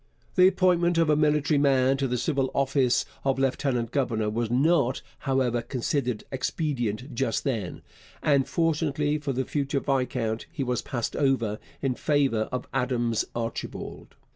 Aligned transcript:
The 0.33 0.47
appointment 0.47 0.97
of 0.97 1.11
a 1.11 1.15
military 1.15 1.59
man 1.59 1.95
to 1.97 2.07
the 2.07 2.17
civil 2.17 2.49
office 2.55 3.05
of 3.23 3.37
lieutenant 3.37 3.91
governor 3.91 4.31
was 4.31 4.49
not, 4.49 5.03
however, 5.29 5.61
considered 5.61 6.23
expedient 6.31 7.13
just 7.13 7.43
then, 7.43 7.83
and, 8.23 8.47
fortunately 8.47 9.19
for 9.19 9.31
the 9.31 9.45
future 9.45 9.79
viscount, 9.79 10.47
he 10.51 10.63
was 10.63 10.81
passed 10.81 11.15
over 11.15 11.59
in 11.83 11.93
favour 11.93 12.49
of 12.51 12.67
Adams 12.73 13.25
Archibald. 13.35 14.15